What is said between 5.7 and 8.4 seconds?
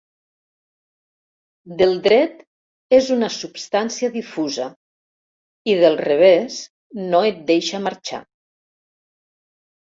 i del revés no et deixa marxar.